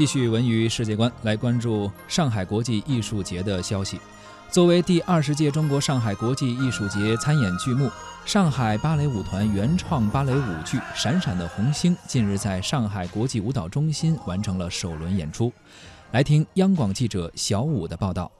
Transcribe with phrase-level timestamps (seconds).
[0.00, 4.00] 继续文娱世界观，来关注上海国际艺术节的消息。
[4.50, 7.90] 作为第二十届中国上海国际艺术节参演剧目，
[8.24, 15.52] 上海芭蕾舞团原创芭蕾舞剧《闪闪的红星》近日在上海国际舞蹈中心完成了首轮演出。
[16.12, 18.32] 来听央广记者小武的报道。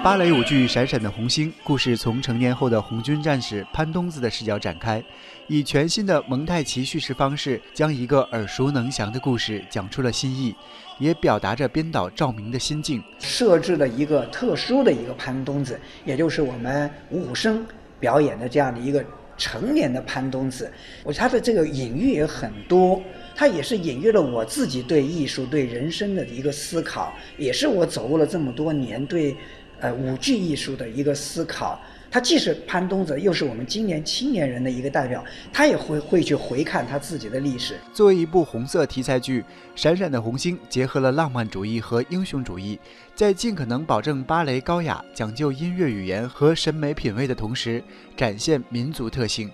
[0.00, 5.02] 芭蕾舞剧《闪闪的红星》故事从成年后的红军战士潘冬子的视角展开，
[5.48, 10.54] 以全新的蒙太奇叙事方式，将一个耳熟能详的故事讲出了新意，
[11.00, 13.02] 也表达着编导赵明的心境。
[13.18, 17.66] 设置了一个特殊的一个潘冬子，也就是我们五虎生
[17.98, 19.04] 表演的这样的一个
[19.36, 20.72] 成年的潘冬子。
[21.02, 23.02] 我他的这个隐喻也很多，
[23.34, 29.36] 他也是隐喻了我自己对艺术、对人生的一个思考，也是我走过了这么多年对。
[29.80, 37.76] 呃，舞剧艺术的一个思考，他既是潘冬子，又是我们今年青年人的一个代表，他也会会去回看他自己的历史。
[37.92, 39.42] 作为一部红色题材剧，
[39.74, 42.78] 《闪闪的红星》结合了浪漫主义和英雄主义，
[43.14, 47.82] 在尽可能保证芭蕾高雅、讲究音乐语言和审美品味的同时，
[48.16, 49.50] 展现民族特性。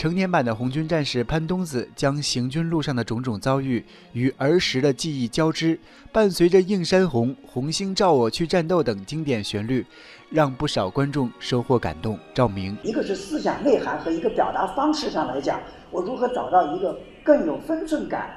[0.00, 3.84] 成年版的红军战士潘冬子将行军路上的种种遭遇
[4.14, 5.78] 与儿时的记忆交织，
[6.10, 9.84] 伴随着《映山红》《红星照我去战斗》等经典旋律，
[10.30, 12.18] 让不少观众收获感动。
[12.32, 18.30] 赵明，一个是思想内涵和一个表达方式上来讲，我如何找到一个更有分寸感、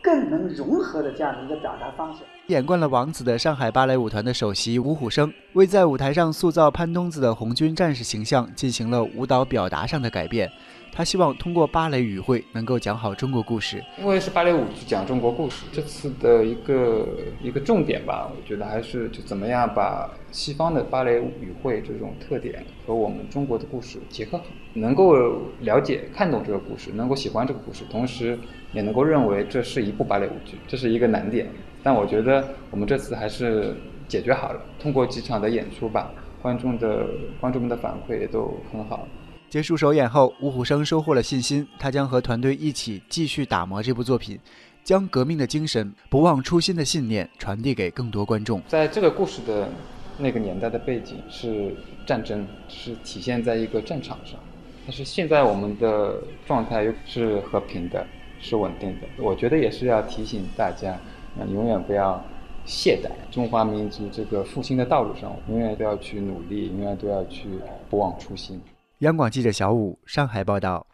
[0.00, 2.20] 更能融合的这样的一个表达方式？
[2.46, 10.50] 演惯了王子的上海芭蕾舞团的首席吴虎生，为在舞台上塑造潘冬子的红军战士形象进行了舞蹈表达上的改变。
[10.92, 17.06] 他希望通过芭蕾语汇能够讲好中国故事，因为是芭蕾舞剧讲中国故事，这次的一个
[17.42, 24.44] 一个重点吧，我觉得还是就怎么样把西方的芭蕾语汇这种特点和我们中国的故事结合好，
[24.74, 25.14] 能够
[25.60, 28.38] 了解看懂这个故事，能够喜欢这个故事，同时
[28.72, 31.48] 也能够认为这是一部芭蕾舞剧，这是一个难点。
[31.82, 33.74] 但我觉得我们这次还是
[34.06, 36.10] 解决好了，通过几场的演出吧，
[36.42, 37.06] 观众的
[37.40, 39.08] 观众们的反馈也都很好。
[39.50, 44.38] 结束首演后，吴虎生收获了信心，他将和团队一起继续打磨这部作品，
[44.84, 48.62] 将革命的精神、不忘初心的信念传递给更多观众。
[48.68, 49.68] 在这个故事的
[50.16, 51.74] 那个年代的背景是
[52.06, 54.38] 战争，是体现在一个战场上，
[54.86, 58.06] 但是现在我们的状态又是和平的，
[58.40, 59.08] 是稳定的。
[59.18, 60.96] 我觉得也是要提醒大家，
[61.36, 62.24] 嗯，永远不要
[62.64, 67.48] 懈怠，中华民族这个复兴的道路上，永远都要去努力，永远都要去
[67.88, 68.60] 不忘初心。
[69.00, 70.86] 央广记者小武上海报道。